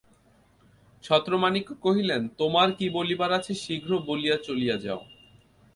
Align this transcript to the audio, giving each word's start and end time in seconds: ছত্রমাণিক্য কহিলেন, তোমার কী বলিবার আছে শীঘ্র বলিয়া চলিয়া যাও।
ছত্রমাণিক্য 1.03 1.69
কহিলেন, 1.81 2.21
তোমার 2.37 2.69
কী 2.71 2.85
বলিবার 2.89 3.31
আছে 3.33 3.53
শীঘ্র 3.55 3.91
বলিয়া 4.07 4.37
চলিয়া 4.37 4.77
যাও। 4.77 5.01